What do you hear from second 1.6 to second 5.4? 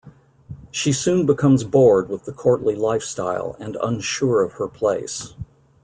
bored with the courtly lifestyle and unsure of her place.